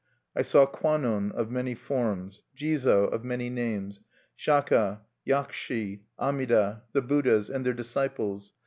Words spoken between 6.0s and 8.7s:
Amida, the Buddhas and their disciples.